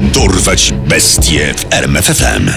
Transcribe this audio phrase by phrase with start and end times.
[0.00, 2.50] Dorwać bestie w RMFFM.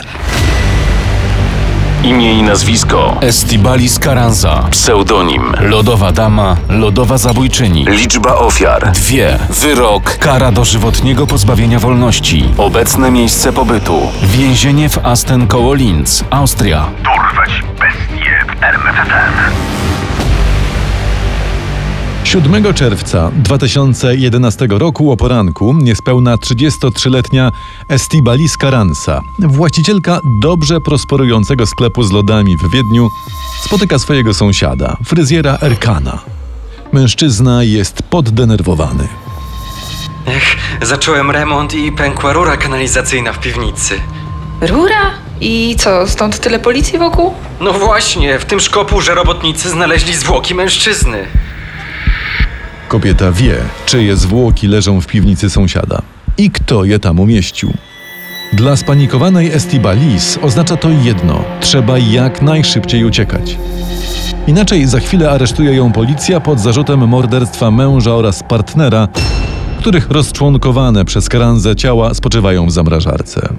[2.03, 4.67] Imię i nazwisko Estibalis Carranza.
[4.71, 7.85] Pseudonim Lodowa dama, lodowa zabójczyni.
[7.85, 9.37] Liczba ofiar Dwie.
[9.49, 10.17] Wyrok.
[10.17, 12.49] Kara dożywotniego pozbawienia wolności.
[12.57, 16.85] Obecne miejsce pobytu Więzienie w Asten koło Linz, Austria.
[17.03, 19.78] Dorwać bestie w RMFFM.
[22.29, 27.51] 7 czerwca 2011 roku o poranku niespełna 33-letnia
[27.87, 33.09] Estibalis Carranza, właścicielka dobrze prosperującego sklepu z lodami w Wiedniu,
[33.61, 36.19] spotyka swojego sąsiada, fryzjera Erkana.
[36.91, 39.07] Mężczyzna jest poddenerwowany.
[40.27, 43.99] Ech, zacząłem remont i pękła rura kanalizacyjna w piwnicy.
[44.61, 45.11] Rura?
[45.41, 47.33] I co, stąd tyle policji wokół?
[47.61, 51.27] No właśnie, w tym szkopu, że robotnicy znaleźli zwłoki mężczyzny.
[52.89, 56.01] Kobieta wie, czyje zwłoki leżą w piwnicy sąsiada
[56.37, 57.73] i kto je tam umieścił.
[58.53, 63.57] Dla spanikowanej Estibalis oznacza to jedno: trzeba jak najszybciej uciekać.
[64.47, 69.07] Inaczej za chwilę aresztuje ją policja pod zarzutem morderstwa męża oraz partnera,
[69.79, 73.49] których rozczłonkowane przez Karanzę ciała spoczywają w zamrażarce.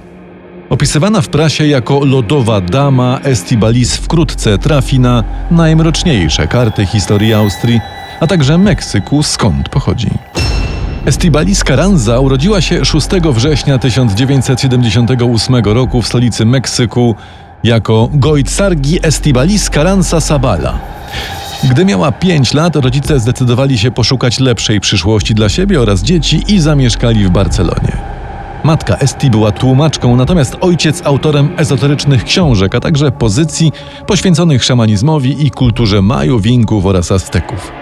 [0.70, 7.80] Opisywana w prasie jako lodowa dama, Estibalis wkrótce trafi na najmroczniejsze karty historii Austrii,
[8.20, 10.10] a także Meksyku, skąd pochodzi.
[11.06, 17.14] Estibalis Carranza urodziła się 6 września 1978 roku w stolicy Meksyku
[17.64, 20.78] jako Goitzargi Estibalis Carranza Sabala.
[21.64, 26.60] Gdy miała 5 lat, rodzice zdecydowali się poszukać lepszej przyszłości dla siebie oraz dzieci i
[26.60, 27.96] zamieszkali w Barcelonie.
[28.64, 33.72] Matka Esti była tłumaczką, natomiast ojciec autorem ezoterycznych książek, a także pozycji
[34.06, 37.72] poświęconych szamanizmowi i kulturze Majów, Inków oraz Azteków.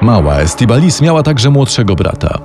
[0.00, 2.38] Mała Estibalis miała także młodszego brata.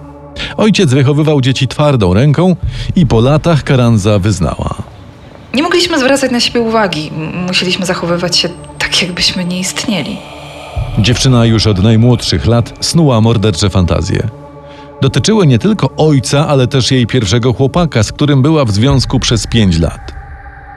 [0.58, 2.56] Ojciec wychowywał dzieci twardą ręką
[2.96, 4.76] i po latach Karanza wyznała.
[5.54, 7.12] Nie mogliśmy zwracać na siebie uwagi.
[7.48, 10.18] Musieliśmy zachowywać się tak, jakbyśmy nie istnieli.
[11.00, 14.28] Dziewczyna już od najmłodszych lat snuła mordercze fantazje.
[15.02, 19.48] Dotyczyły nie tylko ojca, ale też jej pierwszego chłopaka, z którym była w związku przez
[19.48, 20.14] pięć lat.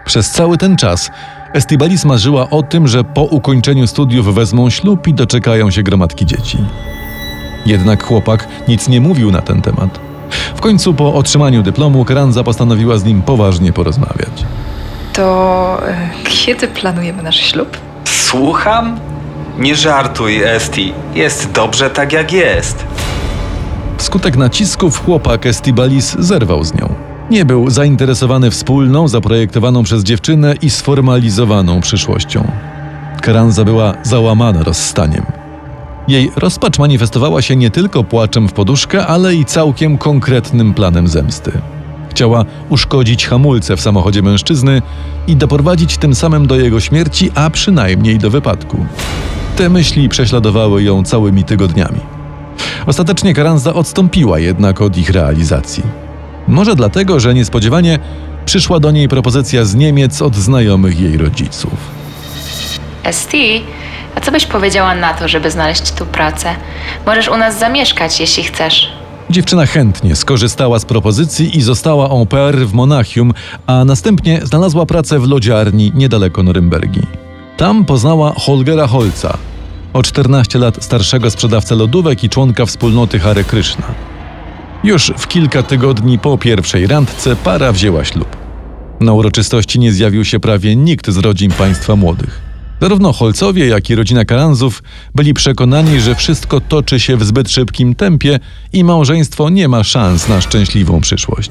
[0.04, 1.10] Przez cały ten czas
[1.52, 6.58] Estibalis marzyła o tym, że po ukończeniu studiów wezmą ślub i doczekają się gromadki dzieci.
[7.66, 10.00] Jednak chłopak nic nie mówił na ten temat.
[10.54, 14.44] W końcu po otrzymaniu dyplomu Karanza postanowiła z nim poważnie porozmawiać.
[15.12, 17.76] To e, kiedy planujemy nasz ślub?
[18.04, 19.00] Słucham?
[19.58, 20.92] Nie żartuj, Esti.
[21.14, 22.84] Jest dobrze tak jak jest.
[23.98, 27.07] Wskutek nacisków chłopak Estibalis zerwał z nią.
[27.30, 32.50] Nie był zainteresowany wspólną, zaprojektowaną przez dziewczynę i sformalizowaną przyszłością.
[33.22, 35.26] Karanza była załamana rozstaniem.
[36.08, 41.52] Jej rozpacz manifestowała się nie tylko płaczem w poduszkę, ale i całkiem konkretnym planem zemsty.
[42.10, 44.82] Chciała uszkodzić hamulce w samochodzie mężczyzny
[45.26, 48.86] i doprowadzić tym samym do jego śmierci, a przynajmniej do wypadku.
[49.56, 52.00] Te myśli prześladowały ją całymi tygodniami.
[52.86, 56.07] Ostatecznie Karanza odstąpiła jednak od ich realizacji.
[56.48, 57.98] Może dlatego, że niespodziewanie
[58.44, 61.72] przyszła do niej propozycja z Niemiec od znajomych jej rodziców.
[63.04, 63.64] Esti,
[64.14, 66.54] a co byś powiedziała na to, żeby znaleźć tu pracę?
[67.06, 68.92] Możesz u nas zamieszkać, jeśli chcesz.
[69.30, 73.32] Dziewczyna chętnie skorzystała z propozycji i została au pair w Monachium,
[73.66, 77.02] a następnie znalazła pracę w lodziarni niedaleko Norymbergi.
[77.56, 79.38] Tam poznała Holgera Holca,
[79.92, 84.07] o 14 lat starszego sprzedawcę lodówek i członka wspólnoty Hare Krishna.
[84.84, 88.36] Już w kilka tygodni po pierwszej randce para wzięła ślub.
[89.00, 92.40] Na uroczystości nie zjawił się prawie nikt z rodzin państwa młodych.
[92.80, 94.82] Zarówno Holcowie, jak i rodzina Karanzów
[95.14, 98.40] byli przekonani, że wszystko toczy się w zbyt szybkim tempie
[98.72, 101.50] i małżeństwo nie ma szans na szczęśliwą przyszłość.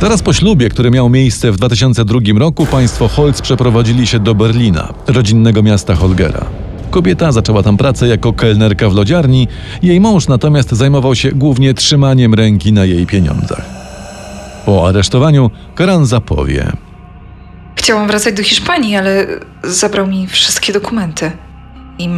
[0.00, 4.94] Zaraz po ślubie, który miał miejsce w 2002 roku, państwo Holz przeprowadzili się do Berlina,
[5.06, 6.46] rodzinnego miasta Holgera.
[6.96, 9.48] Kobieta zaczęła tam pracę jako kelnerka w lodziarni,
[9.82, 13.64] jej mąż natomiast zajmował się głównie trzymaniem ręki na jej pieniądzach.
[14.66, 16.72] Po aresztowaniu Karanza powie–
[17.76, 19.26] Chciałam wracać do Hiszpanii, ale
[19.64, 21.32] zabrał mi wszystkie dokumenty.
[21.98, 22.08] I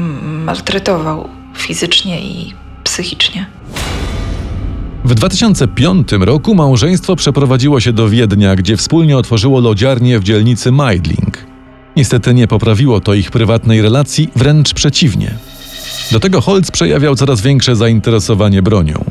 [0.45, 2.55] maltretował fizycznie i
[2.85, 3.47] psychicznie.
[5.05, 11.48] W 2005 roku małżeństwo przeprowadziło się do Wiednia, gdzie wspólnie otworzyło lodziarnię w dzielnicy Meidling.
[11.99, 15.35] Niestety nie poprawiło to ich prywatnej relacji, wręcz przeciwnie.
[16.13, 19.05] Do tego Holz przejawiał coraz większe zainteresowanie bronią.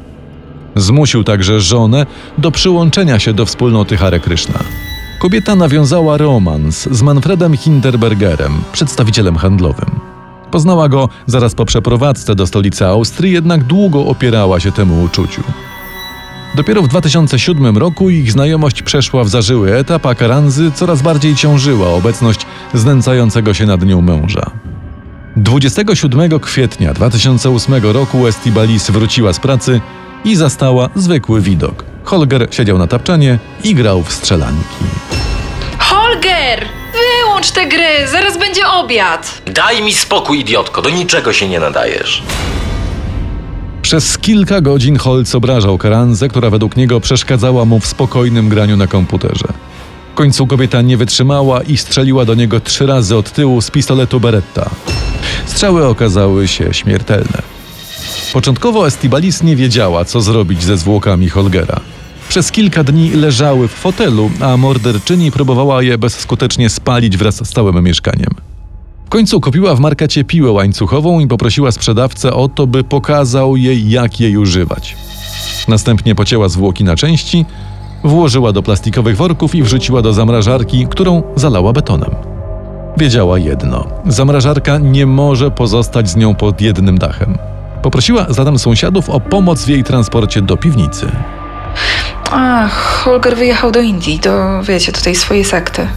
[0.75, 2.05] Zmusił także żonę
[2.37, 4.59] do przyłączenia się do wspólnoty Hare Krishna.
[5.19, 9.99] Kobieta nawiązała romans z Manfredem Hinterbergerem, przedstawicielem handlowym.
[10.51, 15.43] Poznała go zaraz po przeprowadzce do stolicy Austrii, jednak długo opierała się temu uczuciu.
[16.57, 21.89] Dopiero w 2007 roku ich znajomość przeszła w zażyły etap, a Karanzy coraz bardziej ciążyła
[21.89, 24.51] obecność znęcającego się nad nią męża.
[25.35, 29.81] 27 kwietnia 2008 roku Estibalis wróciła z pracy
[30.25, 31.83] i zastała zwykły widok.
[32.03, 34.85] Holger siedział na tapczanie i grał w strzelanki.
[35.79, 36.65] Holger!
[36.93, 39.41] Wyłącz tę gry, zaraz będzie obiad.
[39.45, 42.23] Daj mi spokój, idiotko, do niczego się nie nadajesz.
[43.87, 48.87] Przez kilka godzin Holz obrażał Karanzę, która według niego przeszkadzała mu w spokojnym graniu na
[48.87, 49.47] komputerze.
[50.11, 54.19] W końcu kobieta nie wytrzymała i strzeliła do niego trzy razy od tyłu z pistoletu
[54.19, 54.69] Beretta.
[55.45, 57.41] Strzały okazały się śmiertelne.
[58.33, 61.79] Początkowo Estibalis nie wiedziała, co zrobić ze zwłokami Holgera.
[62.29, 67.83] Przez kilka dni leżały w fotelu, a morderczyni próbowała je bezskutecznie spalić wraz z całym
[67.83, 68.46] mieszkaniem.
[69.07, 73.89] W końcu kupiła w markecie piłę łańcuchową i poprosiła sprzedawcę o to, by pokazał jej,
[73.89, 74.97] jak jej używać.
[75.67, 77.45] Następnie pocięła zwłoki na części,
[78.03, 82.09] włożyła do plastikowych worków i wrzuciła do zamrażarki, którą zalała betonem.
[82.97, 87.37] Wiedziała jedno: zamrażarka nie może pozostać z nią pod jednym dachem.
[87.81, 91.11] Poprosiła zatem sąsiadów o pomoc w jej transporcie do piwnicy.
[92.31, 95.87] Ach, Holger wyjechał do Indii, do, wiecie, do tej swojej sekty.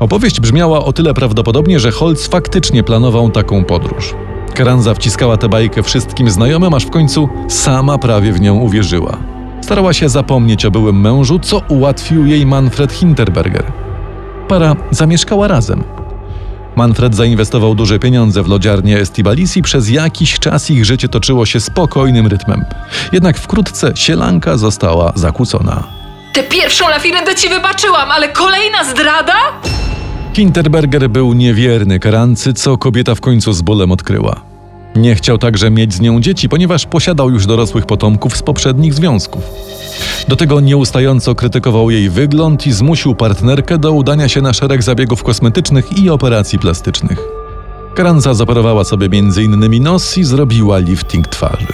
[0.00, 4.14] Opowieść brzmiała o tyle prawdopodobnie, że Holz faktycznie planował taką podróż.
[4.54, 9.16] Karanza wciskała tę bajkę wszystkim znajomym, aż w końcu sama prawie w nią uwierzyła.
[9.60, 13.64] Starała się zapomnieć o byłym mężu, co ułatwił jej Manfred Hinterberger.
[14.48, 15.84] Para zamieszkała razem.
[16.76, 21.60] Manfred zainwestował duże pieniądze w lodziarnię Estibalis i przez jakiś czas ich życie toczyło się
[21.60, 22.64] spokojnym rytmem.
[23.12, 25.84] Jednak wkrótce sielanka została zakłócona.
[26.32, 29.34] Tę pierwszą lafiryndę ci wybaczyłam, ale kolejna zdrada?
[30.32, 34.40] Hinterberger był niewierny Karancy, co kobieta w końcu z bólem odkryła.
[34.96, 39.42] Nie chciał także mieć z nią dzieci, ponieważ posiadał już dorosłych potomków z poprzednich związków.
[40.28, 45.22] Do tego nieustająco krytykował jej wygląd i zmusił partnerkę do udania się na szereg zabiegów
[45.22, 47.18] kosmetycznych i operacji plastycznych.
[47.94, 49.82] Karanza zoperowała sobie m.in.
[49.82, 51.72] nos i zrobiła lifting twarzy.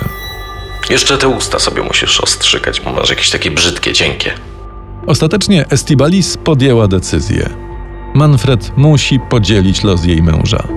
[0.90, 4.32] Jeszcze te usta sobie musisz ostrzykać, bo masz jakieś takie brzydkie, cienkie.
[5.06, 7.65] Ostatecznie Estibalis podjęła decyzję.
[8.16, 10.68] Manfred musi podzielić los jej męża.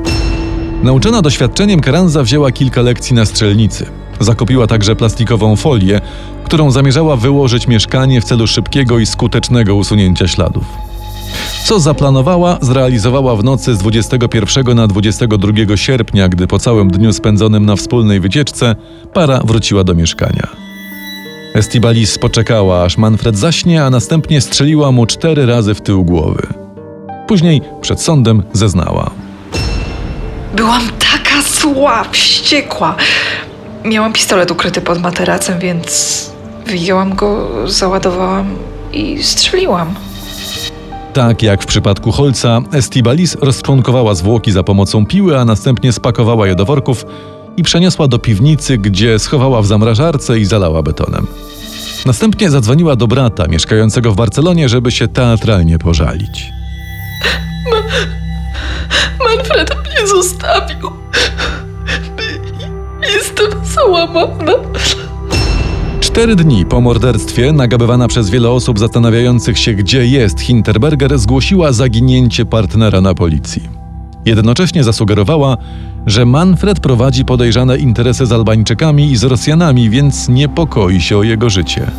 [0.83, 3.86] Nauczona doświadczeniem, Karanza wzięła kilka lekcji na strzelnicy.
[4.19, 6.01] Zakupiła także plastikową folię,
[6.44, 10.63] którą zamierzała wyłożyć mieszkanie w celu szybkiego i skutecznego usunięcia śladów.
[11.65, 17.65] Co zaplanowała, zrealizowała w nocy z 21 na 22 sierpnia, gdy po całym dniu spędzonym
[17.65, 18.75] na wspólnej wycieczce
[19.13, 20.47] para wróciła do mieszkania.
[21.56, 26.69] Estibalis poczekała, aż Manfred zaśnie, a następnie strzeliła mu cztery razy w tył głowy.
[27.29, 29.11] Później przed sądem zeznała.
[30.55, 32.95] Byłam taka zła, wściekła.
[33.85, 36.31] Miałam pistolet ukryty pod materacem, więc
[36.65, 38.55] wyjęłam go, załadowałam
[38.93, 39.95] i strzeliłam.
[41.13, 46.55] Tak jak w przypadku Holca, Estibalis rozczłonkowała zwłoki za pomocą piły, a następnie spakowała je
[46.55, 47.05] do worków
[47.57, 51.27] i przeniosła do piwnicy, gdzie schowała w zamrażarce i zalała betonem.
[52.05, 56.58] Następnie zadzwoniła do brata mieszkającego w Barcelonie, żeby się teatralnie pożalić.
[59.19, 60.92] Manfred mnie zostawił.
[63.16, 64.54] Jestem załamana.
[66.00, 72.46] Cztery dni po morderstwie, nagabywana przez wiele osób zastanawiających się, gdzie jest Hinterberger, zgłosiła zaginięcie
[72.46, 73.70] partnera na policji.
[74.25, 75.58] Jednocześnie zasugerowała,
[76.05, 81.50] że Manfred prowadzi podejrzane interesy z Albańczykami i z Rosjanami, więc niepokoi się o jego
[81.50, 81.91] życie.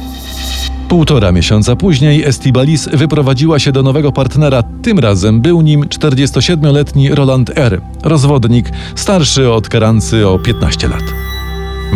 [0.90, 4.62] Półtora miesiąca później Estibalis wyprowadziła się do nowego partnera.
[4.82, 11.02] Tym razem był nim 47-letni Roland R., rozwodnik, starszy od Karancy o 15 lat.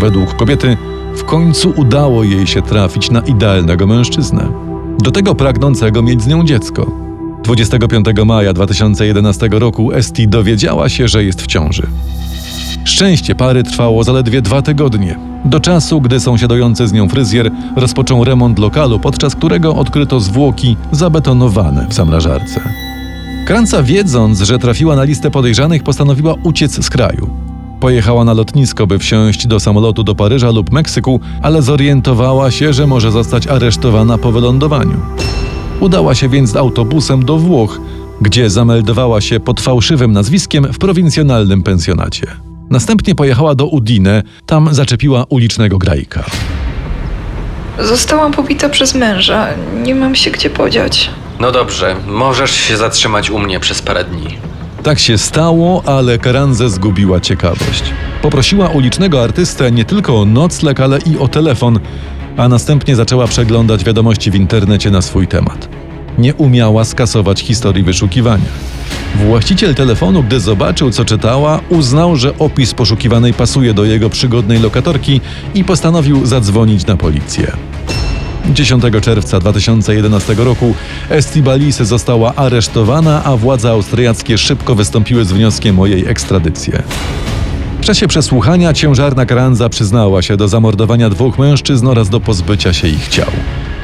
[0.00, 0.76] Według kobiety
[1.16, 4.52] w końcu udało jej się trafić na idealnego mężczyznę.
[4.98, 6.90] Do tego pragnącego mieć z nią dziecko.
[7.44, 11.86] 25 maja 2011 roku Esti dowiedziała się, że jest w ciąży.
[12.84, 18.58] Szczęście pary trwało zaledwie dwa tygodnie, do czasu, gdy sąsiadujący z nią fryzjer rozpoczął remont
[18.58, 22.60] lokalu, podczas którego odkryto zwłoki zabetonowane w zamrażarce.
[23.46, 27.30] Kranca, wiedząc, że trafiła na listę podejrzanych, postanowiła uciec z kraju.
[27.80, 32.86] Pojechała na lotnisko, by wsiąść do samolotu do Paryża lub Meksyku, ale zorientowała się, że
[32.86, 35.00] może zostać aresztowana po wylądowaniu.
[35.80, 37.80] Udała się więc autobusem do Włoch,
[38.20, 42.53] gdzie zameldowała się pod fałszywym nazwiskiem w prowincjonalnym pensjonacie.
[42.70, 46.24] Następnie pojechała do Udine, tam zaczepiła ulicznego grajka.
[47.80, 49.46] Zostałam pobita przez męża.
[49.82, 51.10] Nie mam się gdzie podziać.
[51.40, 54.36] No dobrze, możesz się zatrzymać u mnie przez parę dni.
[54.82, 57.84] Tak się stało, ale Karanze zgubiła ciekawość.
[58.22, 61.80] Poprosiła ulicznego artystę nie tylko o nocleg, ale i o telefon
[62.36, 65.68] a następnie zaczęła przeglądać wiadomości w internecie na swój temat.
[66.18, 68.44] Nie umiała skasować historii wyszukiwania.
[69.14, 75.20] Właściciel telefonu, gdy zobaczył, co czytała, uznał, że opis poszukiwanej pasuje do jego przygodnej lokatorki
[75.54, 77.52] i postanowił zadzwonić na policję.
[78.52, 80.74] 10 czerwca 2011 roku
[81.10, 86.82] Estibalis została aresztowana, a władze austriackie szybko wystąpiły z wnioskiem o jej ekstradycję.
[87.80, 92.88] W czasie przesłuchania ciężarna Karanza przyznała się do zamordowania dwóch mężczyzn oraz do pozbycia się
[92.88, 93.30] ich ciał.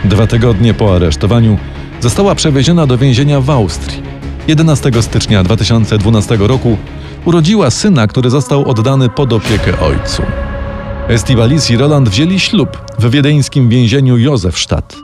[0.05, 1.59] Dwa tygodnie po aresztowaniu
[2.01, 4.10] została przewieziona do więzienia w Austrii.
[4.51, 6.77] 11 stycznia 2012 roku
[7.25, 10.23] urodziła syna, który został oddany pod opiekę ojcu.
[11.09, 14.97] Estivalis i Roland wzięli ślub w wiedeńskim więzieniu Józefstadt.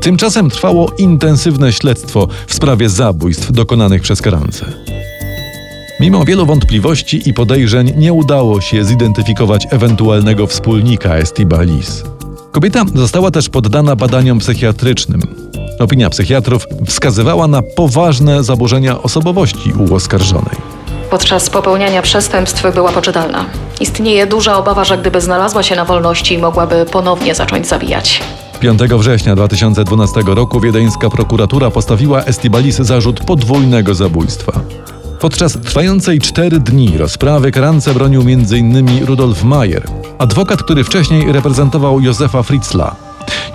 [0.00, 4.72] Tymczasem trwało intensywne śledztwo w sprawie zabójstw dokonanych przez Karanzę.
[6.00, 12.04] Mimo wielu wątpliwości i podejrzeń nie udało się zidentyfikować ewentualnego wspólnika Estibalis.
[12.52, 15.20] Kobieta została też poddana badaniom psychiatrycznym.
[15.78, 20.56] Opinia psychiatrów wskazywała na poważne zaburzenia osobowości u oskarżonej.
[21.10, 23.44] Podczas popełniania przestępstw była poczytalna.
[23.80, 28.22] Istnieje duża obawa, że gdyby znalazła się na wolności, mogłaby ponownie zacząć zabijać.
[28.60, 34.52] 5 września 2012 roku wiedeńska prokuratura postawiła Estibalis zarzut podwójnego zabójstwa.
[35.20, 39.04] Podczas trwającej cztery dni rozprawy karance bronił m.in.
[39.04, 39.82] Rudolf Mayer,
[40.18, 43.05] adwokat, który wcześniej reprezentował Józefa Fritzla.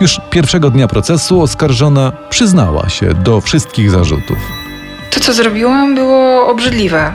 [0.02, 4.38] Już pierwszego dnia procesu oskarżona przyznała się do wszystkich zarzutów.
[5.12, 7.14] To, co zrobiłam, było obrzydliwe.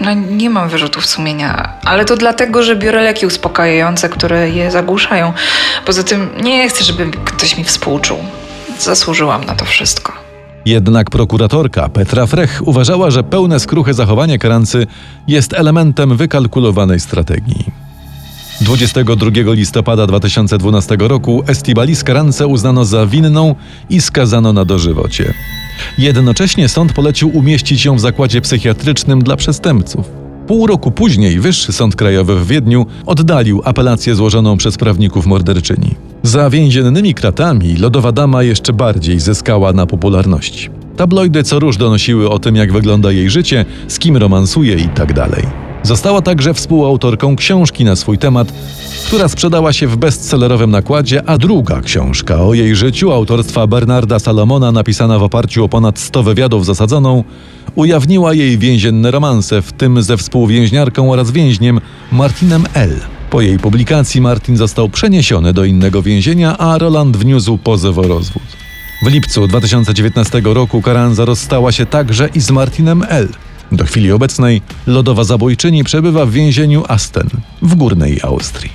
[0.00, 5.32] No, nie mam wyrzutów sumienia, ale to dlatego, że biorę leki uspokajające, które je zagłuszają.
[5.86, 8.18] Poza tym nie chcę, żeby ktoś mi współczuł.
[8.78, 10.12] Zasłużyłam na to wszystko.
[10.64, 14.86] Jednak prokuratorka Petra Frech uważała, że pełne skruchy zachowanie Karancy
[15.26, 17.87] jest elementem wykalkulowanej strategii.
[18.60, 23.54] 22 listopada 2012 roku Estibalis Karance uznano za winną
[23.90, 25.34] i skazano na dożywocie.
[25.98, 30.10] Jednocześnie sąd polecił umieścić ją w zakładzie psychiatrycznym dla przestępców.
[30.46, 35.94] Pół roku później Wyższy Sąd Krajowy w Wiedniu oddalił apelację złożoną przez prawników morderczyni.
[36.22, 40.70] Za więziennymi kratami lodowa dama jeszcze bardziej zyskała na popularności.
[40.96, 45.67] Tabloidy co róż donosiły o tym, jak wygląda jej życie, z kim romansuje i tak.
[45.82, 48.52] Została także współautorką książki na swój temat,
[49.06, 54.72] która sprzedała się w bestsellerowym nakładzie, a druga książka o jej życiu autorstwa Bernarda Salomona,
[54.72, 57.24] napisana w oparciu o ponad 100 wywiadów zasadzoną,
[57.74, 61.80] ujawniła jej więzienne romanse, w tym ze współwięźniarką oraz więźniem
[62.12, 63.00] Martinem L.
[63.30, 68.42] Po jej publikacji Martin został przeniesiony do innego więzienia, a Roland wniósł pozew o rozwód.
[69.02, 73.28] W lipcu 2019 roku Karanza rozstała się także i z Martinem L.
[73.72, 77.28] Do chwili obecnej lodowa zabójczyni przebywa w więzieniu Asten
[77.62, 78.72] w górnej Austrii.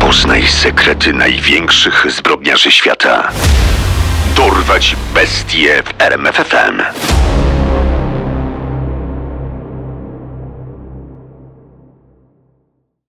[0.00, 3.30] Poznaj sekrety największych zbrodniarzy świata.
[4.36, 6.82] Dorwać bestie w RMFFM.